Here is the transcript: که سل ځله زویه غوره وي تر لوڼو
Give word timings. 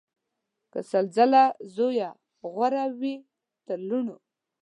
که 0.71 0.79
سل 0.89 1.05
ځله 1.15 1.43
زویه 1.75 2.09
غوره 2.53 2.85
وي 2.99 3.15
تر 3.65 3.79
لوڼو 3.89 4.17